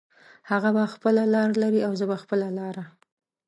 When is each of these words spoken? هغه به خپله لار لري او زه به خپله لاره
هغه 0.49 0.69
به 0.75 0.83
خپله 0.93 1.23
لار 1.33 1.49
لري 1.61 1.81
او 1.87 1.93
زه 1.99 2.05
به 2.09 2.17
خپله 2.23 2.47
لاره 2.57 2.85